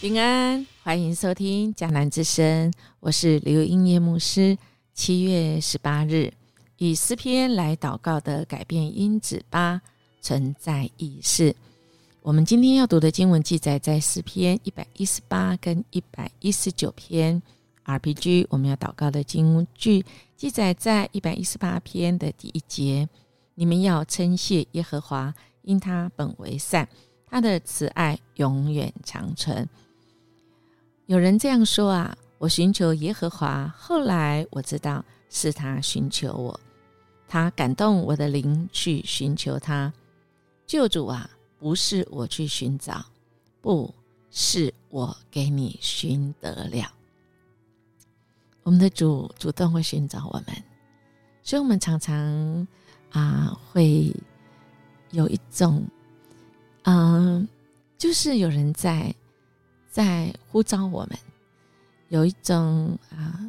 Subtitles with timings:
[0.00, 4.56] 平安，欢迎收听迦南之声，我是刘英叶牧师。
[4.94, 6.32] 七月十八日，
[6.78, 9.82] 以诗篇来祷告的改变因子八
[10.22, 11.54] 存在意识。
[12.22, 17.42] 我们今天要读的经文记载在诗篇一百一十八跟一百一十九篇
[17.84, 18.46] RPG。
[18.48, 20.02] 我们要祷告的经句
[20.34, 23.06] 记载在一百一十八篇的第一节：
[23.54, 26.88] 你们要称谢耶和华，因他本为善，
[27.26, 29.68] 他的慈爱永远长存。
[31.10, 36.60] 有人这样说啊，我寻求耶和华，后来我知道是他寻求我，
[37.26, 39.92] 他感动我的灵去寻求他。
[40.68, 41.28] 救主啊，
[41.58, 43.04] 不是我去寻找，
[43.60, 43.92] 不
[44.30, 46.88] 是我给你寻得了。
[48.62, 50.62] 我们的主主动会寻找我们，
[51.42, 52.68] 所以我们常常
[53.10, 54.14] 啊会
[55.10, 55.84] 有一种，
[56.82, 57.48] 嗯，
[57.98, 59.12] 就是有人在。
[59.90, 61.18] 在呼召我们，
[62.10, 63.40] 有一种啊，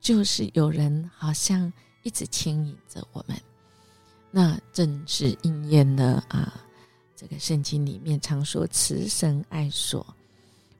[0.00, 1.70] 就是有人好像
[2.02, 3.36] 一直牵引着我们，
[4.30, 6.58] 那正是应验了啊。
[7.14, 10.04] 这个圣经里面常说“慈神爱所”，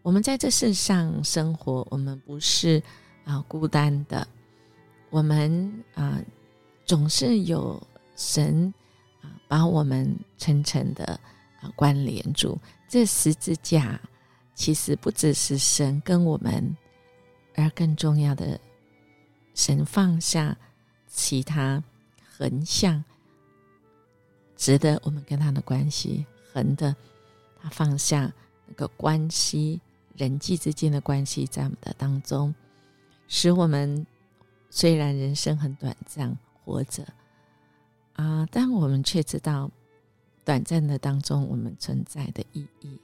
[0.02, 2.82] 我们在这世上生活，我们不是
[3.24, 4.26] 啊孤单的，
[5.10, 6.18] 我们啊
[6.86, 7.80] 总是有
[8.16, 8.72] 神
[9.20, 11.04] 啊把我们层层的
[11.60, 14.00] 啊关联住，这十字架。
[14.54, 16.76] 其实不只是神跟我们，
[17.54, 18.60] 而更重要的，
[19.54, 20.56] 神放下
[21.06, 21.82] 其他
[22.36, 23.02] 横向，
[24.56, 26.94] 值得我们跟他的关系横的，
[27.60, 28.32] 他放下
[28.66, 29.80] 那个关系，
[30.16, 32.54] 人际之间的关系在我们的当中，
[33.28, 34.06] 使我们
[34.70, 37.04] 虽然人生很短暂，活着
[38.14, 39.70] 啊，但我们却知道
[40.44, 42.98] 短暂的当中我们存在的意义。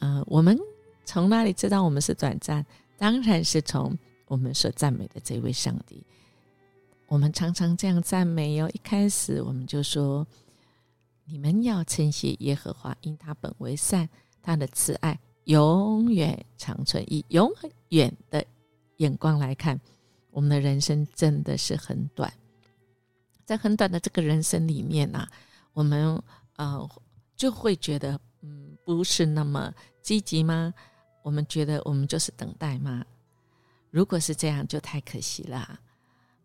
[0.00, 0.58] 嗯，我们
[1.04, 2.64] 从哪里知道我们是短暂？
[2.96, 3.96] 当然是从
[4.26, 6.02] 我们所赞美的这位上帝。
[7.06, 8.70] 我们常常这样赞美哦。
[8.72, 10.26] 一开始我们就说
[11.26, 14.08] ：“你们要称谢耶和华，因他本为善，
[14.42, 17.50] 他的慈爱永远长存。”以永
[17.90, 18.44] 远的
[18.96, 19.78] 眼光来看，
[20.30, 22.32] 我们的人生真的是很短。
[23.44, 25.30] 在很短的这个人生里面啊，
[25.74, 26.20] 我们
[26.56, 26.88] 呃
[27.36, 28.18] 就会觉得，
[28.84, 29.72] 不是那么。
[30.02, 30.74] 积极吗？
[31.22, 33.02] 我们觉得我们就是等待吗？
[33.90, 35.80] 如果是这样，就太可惜了。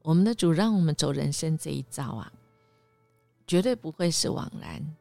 [0.01, 2.31] 我们的主让我们走人生这一遭啊，
[3.45, 4.95] 绝对不会是枉然，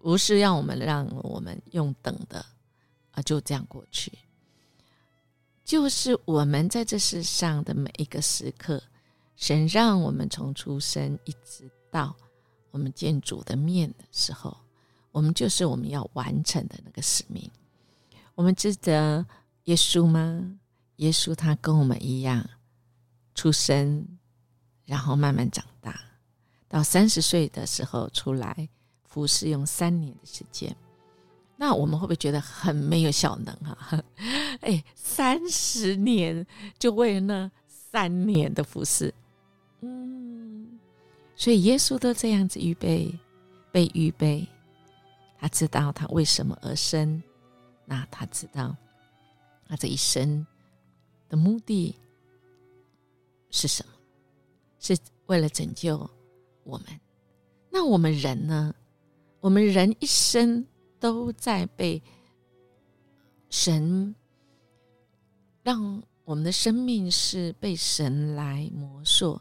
[0.00, 2.46] 不是让我们让我们用等的
[3.10, 4.16] 啊，就这样过去。
[5.64, 8.80] 就是我们在这世上的每一个时刻，
[9.34, 12.14] 神让我们从出生一直到
[12.70, 14.56] 我们见主的面的时候，
[15.16, 17.50] 我们就是我们要完成的那个使命。
[18.34, 19.24] 我们值得
[19.64, 20.58] 耶稣吗？
[20.96, 22.46] 耶稣他跟我们一样
[23.34, 24.06] 出生，
[24.84, 25.98] 然后慢慢长大，
[26.68, 28.68] 到三十岁的时候出来
[29.04, 30.76] 服侍，用三年的时间。
[31.56, 34.04] 那我们会不会觉得很没有效能啊？
[34.60, 36.46] 哎，三十年
[36.78, 39.14] 就为了那三年的服侍，
[39.80, 40.78] 嗯，
[41.34, 43.18] 所以耶稣都这样子预备，
[43.72, 44.46] 被预备，
[45.38, 47.22] 他知道他为什么而生。
[47.84, 48.76] 那他知道，
[49.68, 50.44] 他这一生
[51.28, 51.94] 的目的
[53.50, 53.92] 是什么？
[54.80, 56.08] 是为了拯救
[56.64, 56.86] 我们。
[57.70, 58.74] 那我们人呢？
[59.40, 60.66] 我们人一生
[60.98, 62.02] 都在被
[63.48, 64.14] 神
[65.62, 69.40] 让我们的生命是被神来磨塑，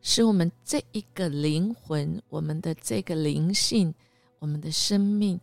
[0.00, 3.92] 使我们这一个灵魂，我们的这个灵性，
[4.42, 5.40] 我们的生命。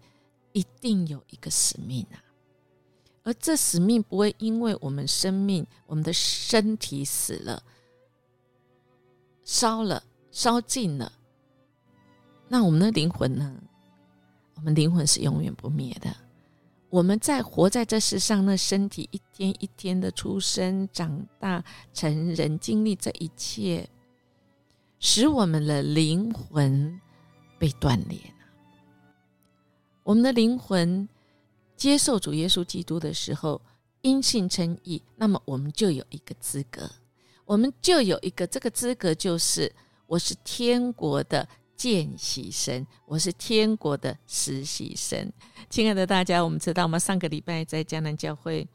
[0.52, 2.18] 一定有一个使命啊，
[3.22, 7.62] 而这使命不会因为我们生命、我们的身体死了、
[9.44, 11.14] 烧了、烧尽了，
[12.48, 13.62] 那我们的灵魂呢？
[14.56, 16.14] 我们灵魂是永远不灭的。
[16.90, 21.64] 我们在活在这世上，那身体一天一天的出生、长大、
[21.94, 23.88] 成人，经历这一切，
[25.00, 27.00] 使我们的灵魂
[27.60, 28.39] 被锻炼。
[30.10, 31.08] 我们的灵魂
[31.76, 33.62] 接受主耶稣基督的时候，
[34.02, 36.90] 因信称义，那么我们就有一个资格，
[37.46, 39.72] 我们就有一个这个资格，就是
[40.08, 45.32] 我是天国的见习生，我是天国的实习生。
[45.70, 46.98] 亲爱的大家，我们知道吗？
[46.98, 48.68] 上个礼拜在江南教会，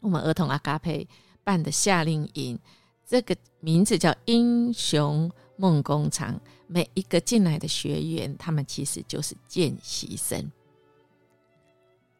[0.00, 1.08] 我们儿童阿嘎佩
[1.42, 2.58] 办的夏令营，
[3.06, 5.32] 这个名字叫英雄。
[5.60, 10.50] 梦工厂每一个进来的学员，他们其实就是见习生。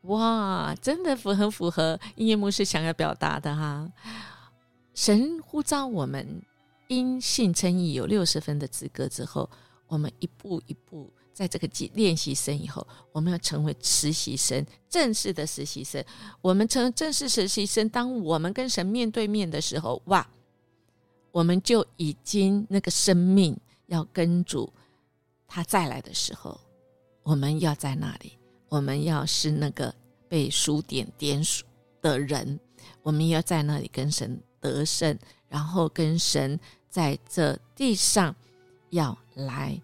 [0.03, 3.91] 哇，真的符很符合音乐牧师想要表达的哈。
[4.95, 6.43] 神呼召我们
[6.89, 9.49] 因信称义有六十分的资格之后，
[9.87, 16.05] 我们一步一步在这个练习生以后，我们要成为实习生，正式的实习生。
[16.43, 20.27] 我们成正式实习生，当我们跟神面对面的时候，哇，
[21.33, 23.57] 我们就已经那个生命
[23.87, 24.73] 要跟主
[25.47, 26.61] 他再来的时候，
[27.23, 28.37] 我们要在那里。
[28.69, 29.93] 我们要是那个
[30.29, 31.65] 被数点点数
[32.01, 32.59] 的人，
[33.03, 35.19] 我们要在那里跟神得胜，
[35.49, 38.33] 然后跟神在这地上
[38.91, 39.77] 要来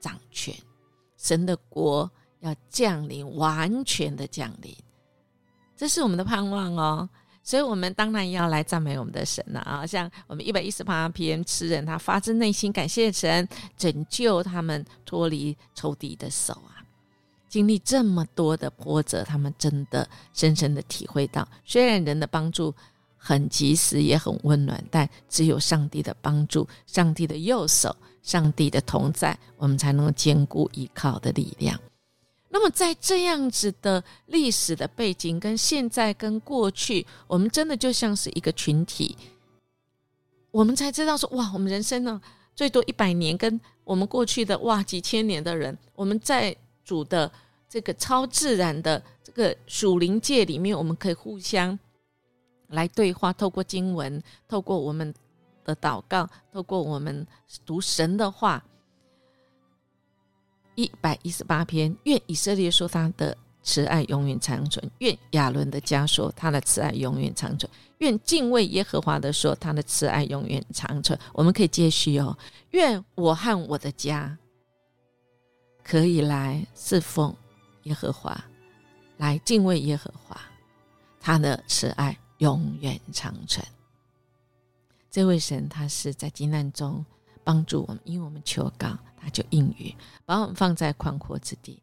[0.00, 0.54] 掌权，
[1.18, 2.10] 神的国
[2.40, 4.74] 要降临，完全的降临，
[5.76, 7.06] 这是我们的盼望哦。
[7.44, 9.84] 所以，我们当然要来赞美我们的神了啊！
[9.84, 13.46] 像我们一百一十八篇诗人，他发自内心感谢神
[13.76, 16.78] 拯救他们脱离仇敌的手啊。
[17.48, 22.72] 经历这么多的波折，他们真的深深的体会到，虽然人的帮助
[23.18, 31.78] 很及时，也很温暖，但只有上帝的帮助、上帝的右手、上帝的同在，我们才能够坚固依靠的力量。
[32.52, 39.16] 那么，在这样子的历史的背景，跟现在跟过去，我们真的就像是一个群体，
[40.52, 42.20] 我们才知道说，哇，我们人生呢，
[42.54, 46.56] 最多一百年，跟我们过去的哇几千年的人，我们在。
[46.84, 47.30] 主的
[47.68, 51.78] 这个超自然的这个属灵界里面，我们可以互相
[52.70, 55.14] 来对话，透过经文，透过我们
[55.64, 57.24] 的祷告，透过我们
[57.64, 58.62] 读神的话。
[60.74, 71.18] 一百一十八篇，愿以色列说他的慈爱永远长存；愿亚伦的家说他的慈爱永远长存；愿敬畏耶和华的说他的慈爱永远长存。
[71.32, 72.36] 我们可以接续哦，
[72.70, 74.38] 愿我和我的家。
[75.84, 77.34] 可以来侍奉
[77.82, 78.44] 耶和华，
[79.16, 80.40] 来敬畏耶和华，
[81.20, 83.66] 他的慈爱永远长存。
[85.10, 87.04] 这位神，他是在极难中
[87.44, 89.94] 帮助我们，因为我们求告，他就应允，
[90.24, 91.82] 把我们放在宽阔之地。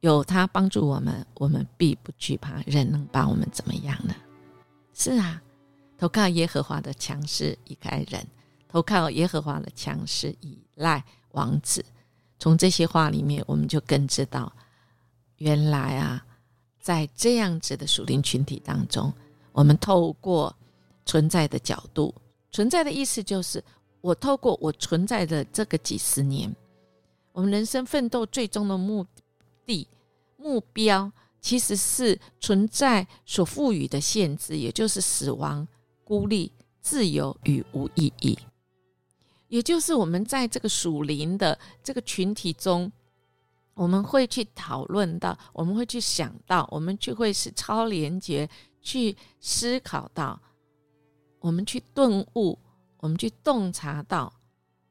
[0.00, 2.62] 有他帮助我们，我们必不惧怕。
[2.66, 4.14] 人能把我们怎么样呢？
[4.94, 5.42] 是啊，
[5.98, 8.26] 投靠耶和华的强势依赖人，
[8.66, 11.84] 投靠耶和华的强势依赖王子。
[12.38, 14.50] 从这些话里面，我们就更知道，
[15.36, 16.24] 原来啊，
[16.80, 19.12] 在这样子的属灵群体当中，
[19.52, 20.56] 我们透过
[21.04, 22.14] 存在的角度，
[22.50, 23.62] 存在的意思就是，
[24.00, 26.54] 我透过我存在的这个几十年，
[27.32, 29.06] 我们人生奋斗最终的目
[29.66, 29.86] 的
[30.36, 35.66] 目标，其实是存在所赋予的限制，也就是死亡、
[36.02, 36.50] 孤立、
[36.80, 38.38] 自由与无意义。
[39.48, 42.90] 也就是我们在这个属灵的这个群体中，
[43.74, 48.48] 我们会去讨论到，我们会去想到，我们就会是超连接，
[48.80, 50.40] 去思考到，
[51.40, 52.58] 我们去顿悟，
[53.00, 54.32] 我们去洞察到，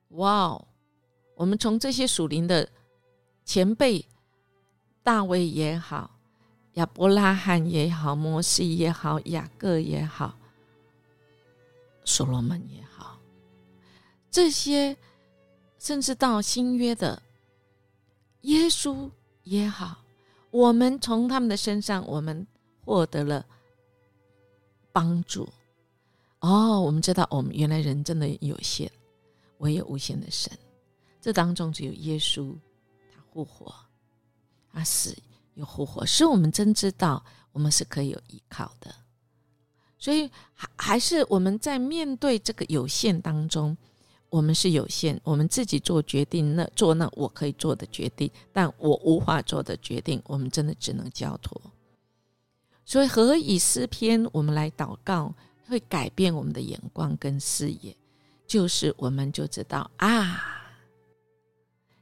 [0.10, 0.68] 哇哦！
[1.36, 2.68] 我们从这些属灵的
[3.46, 4.06] 前辈，
[5.04, 6.12] 大卫也好，
[6.74, 10.36] 亚伯拉罕也好，摩西也好，雅各也好，
[12.04, 13.20] 所罗门也好。
[14.32, 14.98] 这些，
[15.78, 17.22] 甚至到新约的
[18.42, 19.10] 耶稣
[19.44, 20.04] 也好，
[20.52, 22.46] 我们从他们的身上，我们
[22.84, 23.46] 获得了
[24.92, 25.48] 帮助。
[26.40, 28.90] 哦，我们知道，我们原来人真的有限，
[29.58, 30.52] 唯有无限的神。
[31.20, 32.56] 这当中只有耶稣，
[33.14, 33.74] 他复活，
[34.72, 35.16] 他死
[35.56, 38.94] 又复活，使我们真知道我们是可以有依靠的。
[39.98, 43.76] 所以，还还是我们在面对这个有限当中。
[44.32, 51.60] 我们是有限，我们自己做决定，那做那我可以做的决定，但我无法做的决定，我们真的只能交托。
[52.86, 55.34] 所以何以诗篇我们来祷告，
[55.70, 57.96] 会改变我们的眼光跟视野，
[58.48, 60.42] 就是我们就知道啊，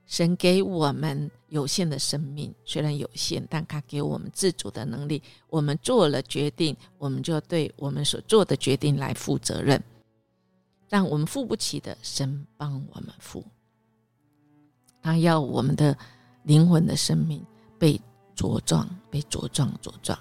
[0.06, 5.22] 神给我们有限的生命，虽然有限，但他给我们自主的能力。
[5.50, 9.84] 我们做了决定，我们就要对我们所做的决定来负责任。
[10.90, 13.44] 让我们付不起的，神帮我们付。
[15.02, 15.98] 他要我们的
[16.44, 17.46] 灵魂的生命
[17.78, 18.00] 被
[18.36, 20.18] 茁壮，被茁壮茁壮。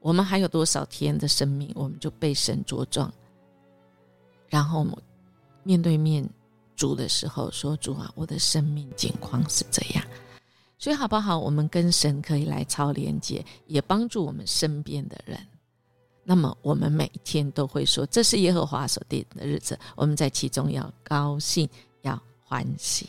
[0.00, 3.12] 我们还有多少天的生命，我们就被神茁壮。
[4.48, 4.94] 然后我们
[5.62, 6.28] 面对面
[6.76, 10.04] 主的时候，说：“主啊，我的生命境况是这样。”
[10.78, 11.36] 所以好不好？
[11.36, 15.38] 我们跟神可以来超连接，也帮助我们身边的人。
[16.22, 21.68] 那么我们每天都会说，这是耶和华所定的日子，我们在其中要高兴，
[22.02, 23.08] 要欢喜。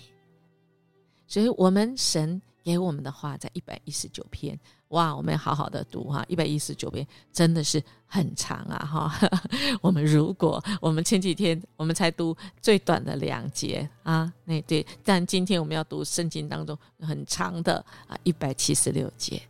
[1.27, 4.55] 所以，我们神给我们的话在一百一十九篇。
[4.89, 9.29] 哇，我们要好好的读哈，一百一十九篇真的是很长啊哈。
[9.81, 19.41] 我们如果我们前几天我们才读最短的两节啊，那对，但今天我们要读圣经当中很长的啊，一百七十六节，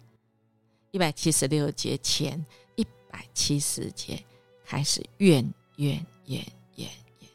[0.91, 2.45] 一百七十六节前
[2.75, 4.23] 一百七十节
[4.65, 5.43] 开始愿
[5.75, 6.45] 愿愿
[6.77, 7.29] 愿愿，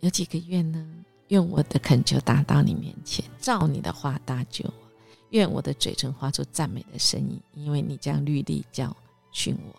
[0.00, 1.04] 有几个愿呢？
[1.28, 4.74] 愿我的恳求达到你面前，照你的话搭救我。
[5.30, 8.96] 愿我的嘴唇发出赞美的声音，因为你将律例教
[9.32, 9.74] 训我。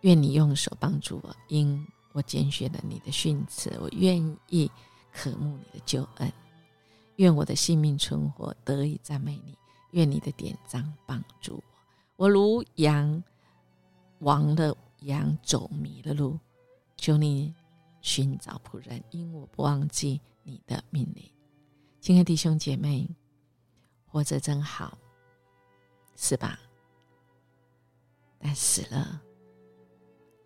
[0.00, 4.70] 愿你用手帮助我，因我拣选了你的训词，我愿意
[5.12, 6.32] 渴慕你的救恩。
[7.16, 9.56] 愿我的性命存活，得以赞美你。
[9.92, 11.62] 愿你的典章帮助我。
[12.16, 13.22] 我如羊
[14.18, 16.38] 亡了羊，走迷了路，
[16.96, 17.54] 求你
[18.00, 21.30] 寻找仆人，因我不忘记你的命令。
[22.00, 23.08] 亲爱的弟兄姐妹。
[24.10, 24.96] 活着真好，
[26.16, 26.58] 是吧？
[28.38, 29.20] 但死了，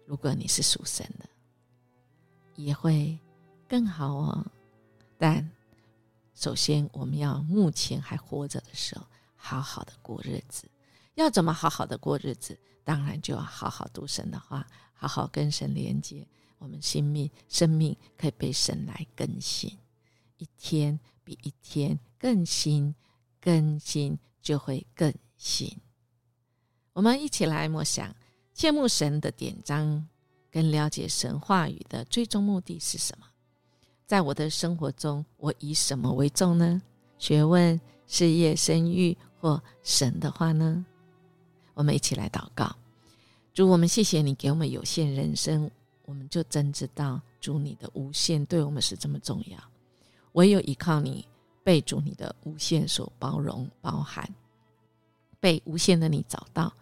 [0.04, 1.28] 如果你是属神的，
[2.56, 3.16] 也会
[3.68, 4.44] 更好哦。
[5.16, 5.48] 但
[6.34, 9.06] 首先，我们要目前还活着的时候，
[9.36, 10.68] 好好的过日子。
[11.14, 12.58] 要怎么好好的过日子？
[12.82, 16.26] 当然就要好好读神的话，好好跟神连接，
[16.62, 19.76] 我们生命生命可以被神来更新，
[20.38, 22.94] 一天比一天更新。
[23.44, 25.76] 更新就会更新。
[26.92, 28.14] 我们一起来默想，
[28.54, 30.06] 羡慕神的典章，
[30.48, 33.26] 跟了解神话语的最终目的是什么？
[34.06, 36.80] 在我的生活中，我以什么为重呢？
[37.18, 40.86] 学问、事业、生育，或神的话呢？
[41.74, 42.76] 我们一起来祷告，
[43.52, 45.68] 主，我们谢谢你给我们有限人生，
[46.04, 49.58] 我们就真知道主你的无限对我们是这么重要。
[50.32, 51.26] 唯有依靠你。
[51.64, 54.28] 被主你的无限所包容、包含，
[55.38, 56.74] 被无限的你找到，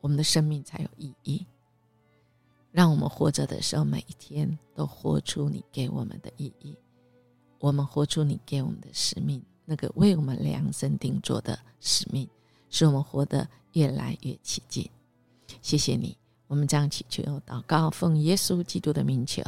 [0.00, 1.44] 我们的生命才有意义。
[2.70, 6.76] 让我们活着的时候，每一天都活出你给我们的意义。
[7.58, 12.28] 我们活出你给我们的使命，那个为我们量身定做的使命，
[12.68, 14.88] 使我们活得越来越起劲。
[15.60, 16.16] 谢谢你，
[16.50, 19.40] 我们这样祈求、祷告，奉耶稣基督的名求，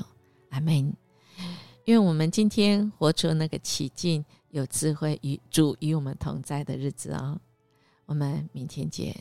[0.50, 0.94] 阿门。
[1.84, 4.24] 因为我们今天活出那个起劲。
[4.52, 7.40] 有智慧与主与我们同在的日子哦，
[8.04, 9.16] 我们明天见。